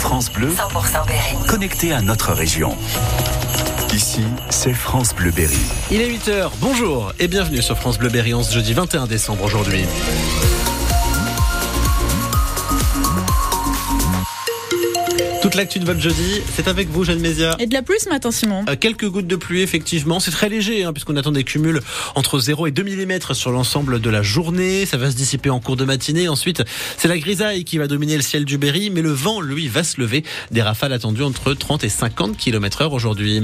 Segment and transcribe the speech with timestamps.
[0.00, 1.46] France Bleu, 100% Berry.
[1.46, 2.74] Connecté à notre région.
[3.92, 5.60] Ici, c'est France Bleu Berry.
[5.90, 9.84] Il est 8h, bonjour et bienvenue sur France Bleu Berry, ce jeudi 21 décembre aujourd'hui.
[15.50, 17.56] Toute l'actu de votre jeudi, c'est avec vous, Jeanne Mézia.
[17.58, 18.64] Et de la pluie ce matin, Simon.
[18.68, 20.20] Euh, quelques gouttes de pluie, effectivement.
[20.20, 21.80] C'est très léger, hein, puisqu'on attend des cumuls
[22.14, 24.86] entre 0 et 2 mm sur l'ensemble de la journée.
[24.86, 26.28] Ça va se dissiper en cours de matinée.
[26.28, 26.62] Ensuite,
[26.96, 29.82] c'est la grisaille qui va dominer le ciel du Berry, mais le vent, lui, va
[29.82, 30.22] se lever.
[30.52, 33.42] Des rafales attendues entre 30 et 50 km heure aujourd'hui.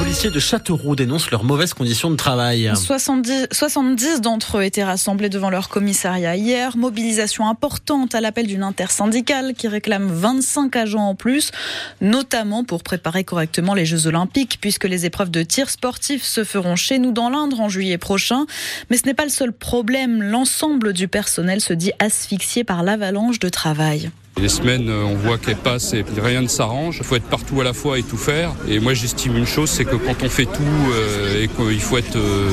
[0.00, 2.72] Les policiers de Châteauroux dénoncent leurs mauvaises conditions de travail.
[2.74, 6.78] 70, 70 d'entre eux étaient rassemblés devant leur commissariat hier.
[6.78, 11.50] Mobilisation importante à l'appel d'une intersyndicale qui réclame 25 agents en plus,
[12.00, 16.76] notamment pour préparer correctement les Jeux Olympiques, puisque les épreuves de tir sportif se feront
[16.76, 18.46] chez nous dans l'Indre en juillet prochain.
[18.88, 20.22] Mais ce n'est pas le seul problème.
[20.22, 24.10] L'ensemble du personnel se dit asphyxié par l'avalanche de travail.
[24.38, 26.96] Les semaines, euh, on voit qu'elles passent et rien ne s'arrange.
[26.98, 28.52] Il faut être partout à la fois et tout faire.
[28.68, 30.62] Et moi, j'estime une chose, c'est que quand on fait tout
[30.94, 32.48] euh, et qu'il faut être, euh,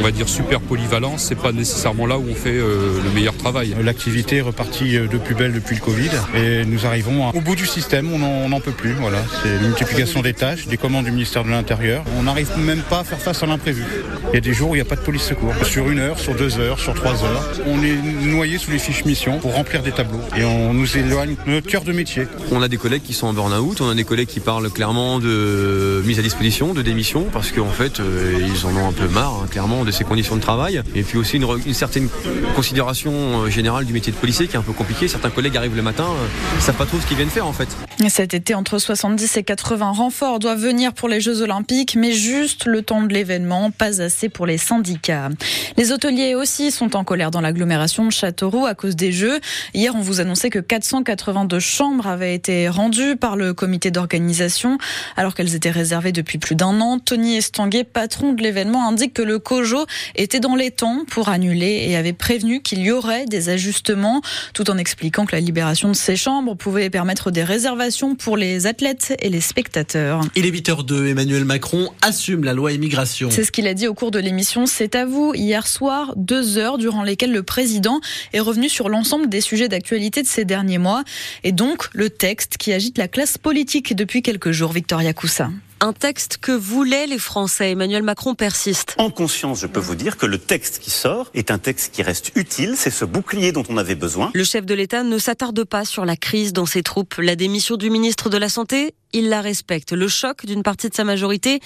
[0.00, 3.76] on va dire, super polyvalent, c'est pas nécessairement là où on fait le meilleur travail.
[3.84, 7.66] L'activité est repartie de plus belle depuis le Covid et nous arrivons au bout du
[7.66, 8.10] système.
[8.12, 8.94] On n'en peut plus.
[8.94, 12.02] Voilà, c'est multiplication des tâches, des commandes du ministère de l'Intérieur.
[12.18, 13.84] On n'arrive même pas à faire face à l'imprévu.
[14.32, 15.54] Il y a des jours où il n'y a pas de police secours.
[15.62, 19.04] Sur une heure, sur deux heures, sur trois heures, on est noyé sous les fiches
[19.04, 22.26] missions pour remplir des tableaux et on nous notre cœur de métier.
[22.52, 25.18] On a des collègues qui sont en burn-out, on a des collègues qui parlent clairement
[25.18, 29.08] de mise à disposition, de démission, parce qu'en fait, euh, ils en ont un peu
[29.08, 30.82] marre, hein, clairement, de ces conditions de travail.
[30.94, 32.08] Et puis aussi une, certaine
[32.54, 35.08] considération euh, générale du métier de policier qui est un peu compliqué.
[35.08, 37.52] Certains collègues arrivent le matin, ne euh, savent pas trop ce qu'ils viennent faire en
[37.52, 37.68] fait.
[38.06, 42.64] Cet été, entre 70 et 80 renforts doivent venir pour les Jeux Olympiques, mais juste
[42.64, 45.30] le temps de l'événement, pas assez pour les syndicats.
[45.76, 49.40] Les hôteliers aussi sont en colère dans l'agglomération de Châteauroux à cause des Jeux.
[49.74, 54.78] Hier, on vous annonçait que 480 82 chambres avaient été rendues par le comité d'organisation
[55.16, 57.00] alors qu'elles étaient réservées depuis plus d'un an.
[57.00, 61.86] Tony Estanguet, patron de l'événement, indique que le COJO était dans les temps pour annuler
[61.88, 64.22] et avait prévenu qu'il y aurait des ajustements
[64.54, 67.87] tout en expliquant que la libération de ces chambres pouvait permettre des réservations
[68.18, 70.20] pour les athlètes et les spectateurs.
[70.36, 73.30] Il est 8h02, Emmanuel Macron assume la loi immigration.
[73.30, 76.58] C'est ce qu'il a dit au cours de l'émission C'est à vous hier soir, deux
[76.58, 78.00] heures durant lesquelles le président
[78.34, 81.02] est revenu sur l'ensemble des sujets d'actualité de ces derniers mois
[81.44, 85.50] et donc le texte qui agite la classe politique depuis quelques jours, Victoria Coussa.
[85.80, 87.70] Un texte que voulaient les Français.
[87.70, 88.96] Emmanuel Macron persiste.
[88.98, 92.02] En conscience, je peux vous dire que le texte qui sort est un texte qui
[92.02, 92.74] reste utile.
[92.76, 94.32] C'est ce bouclier dont on avait besoin.
[94.34, 97.14] Le chef de l'État ne s'attarde pas sur la crise dans ses troupes.
[97.18, 99.92] La démission du ministre de la Santé il la respecte.
[99.92, 101.60] Le choc d'une partie de sa majorité,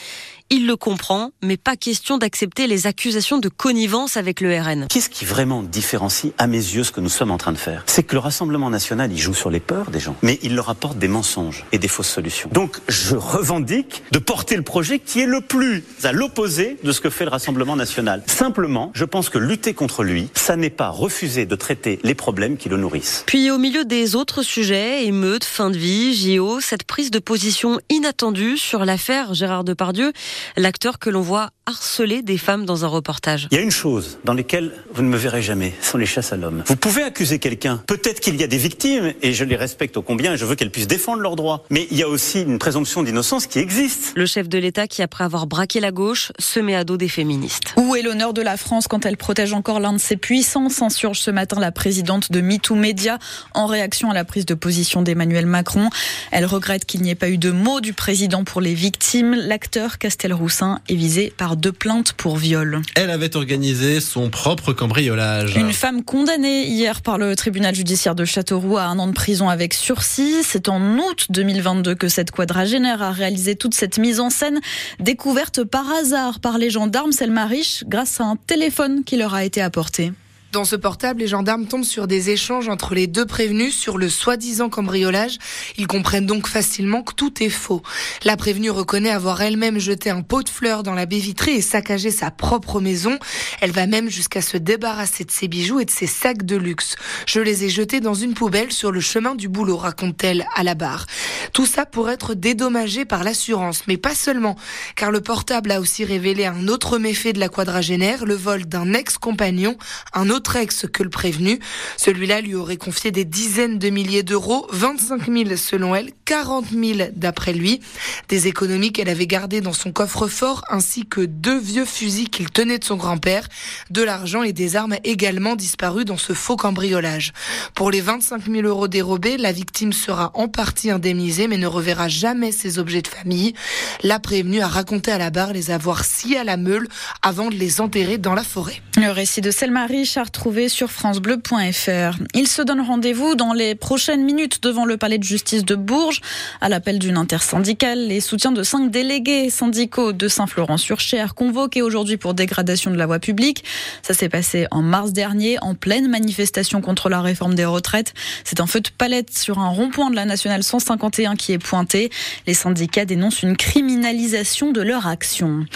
[0.53, 4.87] il le comprend, mais pas question d'accepter les accusations de connivence avec le RN.
[4.91, 7.85] Qu'est-ce qui vraiment différencie à mes yeux ce que nous sommes en train de faire?
[7.87, 10.69] C'est que le Rassemblement national, il joue sur les peurs des gens, mais il leur
[10.69, 12.51] apporte des mensonges et des fausses solutions.
[12.53, 17.01] Donc je revendique de porter le projet qui est le plus à l'opposé de ce
[17.01, 18.23] que fait le Rassemblement national.
[18.27, 22.59] Simplement, je pense que lutter contre lui, ça n'est pas refuser de traiter les problèmes
[22.59, 23.25] qui le nourrissent.
[23.27, 27.81] Puis au milieu des autres sujets, émeutes, fin de vie, JO, cette prise de position
[27.89, 30.13] inattendue sur l'affaire Gérard Depardieu,
[30.57, 33.49] l'acteur que l'on voit harceler des femmes dans un reportage.
[33.51, 36.07] Il y a une chose dans laquelle vous ne me verrez jamais, ce sont les
[36.07, 36.65] chasses à l'homme.
[36.67, 40.03] Vous pouvez accuser quelqu'un, peut-être qu'il y a des victimes, et je les respecte au
[40.03, 42.59] combien, et je veux qu'elles puissent défendre leurs droits, mais il y a aussi une
[42.59, 44.13] présomption d'innocence qui existe.
[44.17, 47.09] Le chef de l'État qui, après avoir braqué la gauche, se met à dos des
[47.09, 47.75] féministes.
[47.77, 51.21] Où est l'honneur de la France quand elle protège encore l'un de ses puissants s'insurge
[51.21, 53.19] ce matin la présidente de MeToo Media
[53.55, 55.91] en réaction à la prise de position d'Emmanuel Macron?
[56.31, 59.35] Elle regrette qu'il n'y ait pas eu de mots du président pour les victimes.
[59.35, 62.81] L'acteur Castelroussin est visé par deux plaintes pour viol.
[62.95, 65.57] Elle avait organisé son propre cambriolage.
[65.57, 69.49] Une femme condamnée hier par le tribunal judiciaire de Châteauroux à un an de prison
[69.49, 70.45] avec sursis.
[70.45, 74.61] C'est en août 2022 que cette quadragénaire a réalisé toute cette mise en scène,
[75.01, 79.43] découverte par hasard par les gendarmes Selma Riche grâce à un téléphone qui leur a
[79.45, 80.13] été apporté.
[80.53, 84.11] Dans ce portable, les gendarmes tombent sur des échanges entre les deux prévenus sur le
[84.11, 85.39] soi-disant cambriolage.
[85.79, 87.83] Ils comprennent donc facilement que tout est faux.
[88.23, 91.63] La prévenue reconnaît avoir elle-même jeté un pot de fleurs dans la baie vitrée et
[91.63, 93.19] saccagé sa propre maison.
[93.63, 96.97] Elle va même jusqu'à se débarrasser de ses bijoux et de ses sacs de luxe.
[97.27, 100.75] Je les ai jetés dans une poubelle sur le chemin du boulot, raconte-t-elle à la
[100.75, 101.07] barre.
[101.55, 104.57] Tout ça pour être dédommagé par l'assurance, mais pas seulement,
[104.97, 108.93] car le portable a aussi révélé un autre méfait de la quadragénaire, le vol d'un
[108.93, 109.79] ex-compagnon,
[110.13, 111.61] un autre autre ex que le prévenu.
[111.97, 117.11] Celui-là lui aurait confié des dizaines de milliers d'euros, 25 000 selon elle, 40 000
[117.15, 117.81] d'après lui.
[118.29, 122.81] Des économies qu'elle avait gardées dans son coffre-fort ainsi que deux vieux fusils qu'il tenait
[122.81, 123.47] de son grand-père,
[123.91, 127.33] de l'argent et des armes également disparus dans ce faux cambriolage.
[127.77, 132.09] Pour les 25 000 euros dérobés, la victime sera en partie indemnisée mais ne reverra
[132.09, 133.55] jamais ses objets de famille.
[134.03, 136.89] La prévenue a raconté à la barre les avoir sciés à la meule
[137.23, 138.83] avant de les enterrer dans la forêt.
[138.97, 142.19] Le récit de Selma Rich a retrouvé sur francebleu.fr.
[142.33, 146.23] Il se donne rendez-vous dans les prochaines minutes devant le palais de justice de Bourges
[146.63, 148.09] à l'appel d'une intersyndicale.
[148.09, 153.19] Les soutiens de cinq délégués syndicaux de Saint-Florent-sur-Cher convoqués aujourd'hui pour dégradation de la voie
[153.19, 153.63] publique.
[154.01, 158.15] Ça s'est passé en mars dernier en pleine manifestation contre la réforme des retraites.
[158.43, 162.11] C'est un feu de palette sur un rond-point de la nationale 151 qui est pointé.
[162.47, 165.67] Les syndicats dénoncent une criminalisation de leur action.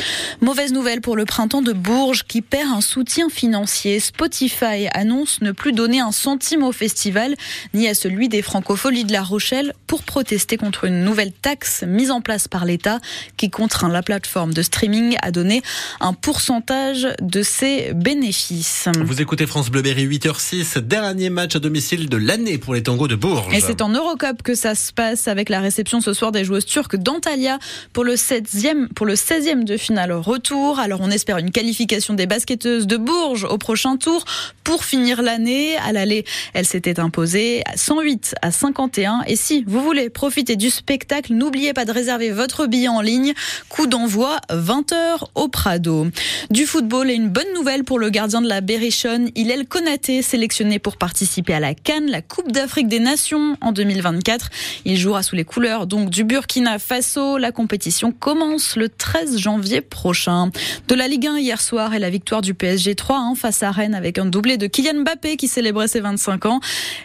[0.40, 4.00] Mauvaise nouvelle pour le printemps de Bourges qui perd un soutien financier.
[4.00, 4.45] Spotify
[4.92, 7.34] annonce ne plus donner un centime au festival
[7.74, 12.10] ni à celui des francopholies de La Rochelle pour protester contre une nouvelle taxe mise
[12.10, 13.00] en place par l'État
[13.36, 15.62] qui contraint la plateforme de streaming à donner
[16.00, 18.88] un pourcentage de ses bénéfices.
[19.04, 23.08] Vous écoutez France Bleu Berry 8h06, dernier match à domicile de l'année pour les tangos
[23.08, 23.54] de Bourges.
[23.54, 26.66] Et c'est en Eurocup que ça se passe avec la réception ce soir des joueuses
[26.66, 27.58] turques d'Antalya
[27.92, 30.78] pour le 16e, pour le 16e de finale retour.
[30.78, 34.24] Alors on espère une qualification des basketteuses de Bourges au prochain tour
[34.64, 35.76] pour finir l'année.
[35.78, 39.22] À l'aller, elle s'était imposée à 108 à 51.
[39.26, 43.32] Et si vous voulez profiter du spectacle, n'oubliez pas de réserver votre billet en ligne.
[43.68, 46.08] Coup d'envoi 20h au Prado.
[46.50, 50.78] Du football et une bonne nouvelle pour le gardien de la Berrichonne, Hillel Konaté, sélectionné
[50.78, 54.50] pour participer à la Cannes, la Coupe d'Afrique des Nations en 2024.
[54.84, 57.38] Il jouera sous les couleurs donc du Burkina Faso.
[57.38, 60.50] La compétition commence le 13 janvier prochain.
[60.88, 63.94] De la Ligue 1 hier soir et la victoire du PSG 3 face à Rennes
[63.94, 66.60] avec un doublé de Kylian Mbappé qui célébrait ses 25 ans.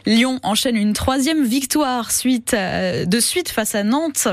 [0.05, 4.27] Lyon enchaîne une troisième victoire suite euh, de suite face à Nantes.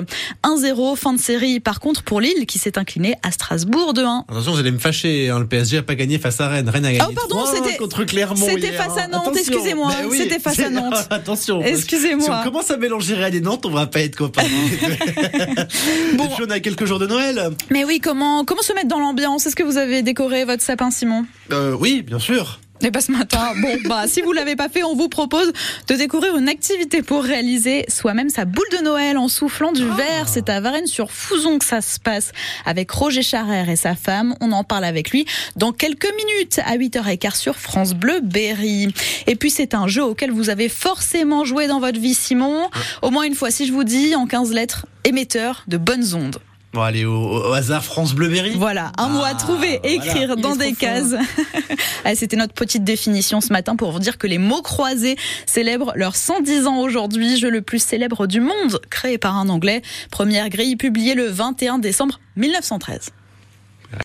[0.45, 4.25] 1-0 fin de série par contre pour Lille qui s'est incliné à Strasbourg 2-1.
[4.29, 5.29] Attention, vous allez me fâcher.
[5.29, 5.41] Hein.
[5.41, 6.69] Le PSG a pas gagné face à Rennes.
[6.69, 8.47] Rennes a gagné oh, pardon, c'était contre Clermont.
[8.49, 9.37] C'était face à Nantes.
[9.37, 9.93] Excusez-moi.
[9.99, 11.07] Ben oui, c'était face à Nantes.
[11.11, 11.63] Attention.
[11.63, 12.25] Excusez-moi.
[12.25, 14.43] Si on commence à mélanger Rennes et Nantes, on va pas être copains.
[16.15, 16.25] bon.
[16.25, 17.51] Et puis on a quelques jours de Noël.
[17.71, 19.47] Mais oui, comment comment se mettre dans l'ambiance?
[19.47, 21.25] Est-ce que vous avez décoré votre sapin, Simon?
[21.53, 22.61] Euh, Oui, bien sûr.
[22.81, 23.53] Et pas ce matin.
[23.57, 25.53] Bon, bah, si vous l'avez pas fait, on vous propose
[25.89, 30.29] de découvrir une activité pour réaliser soi-même sa boule de Noël en soufflant du verre.
[30.29, 32.33] C'est à Varennes-sur-Fouzon que ça se passe
[32.65, 34.37] avec Roger Charrer et sa femme.
[34.41, 38.95] On en parle avec lui dans quelques minutes à 8h15 sur France Bleu Berry.
[39.27, 42.71] Et puis, c'est un jeu auquel vous avez forcément joué dans votre vie, Simon.
[43.03, 46.39] Au moins une fois, si je vous dis en 15 lettres, émetteur de bonnes ondes.
[46.75, 48.53] Bon, allez, au, hasard, France Bleuberry.
[48.57, 51.15] Voilà, un mot à ah, trouver, écrire dans des cases.
[52.15, 55.17] C'était notre petite définition ce matin pour vous dire que les mots croisés
[55.47, 59.81] célèbrent leurs 110 ans aujourd'hui, jeu le plus célèbre du monde, créé par un Anglais.
[60.11, 63.13] Première grille publiée le 21 décembre 1913.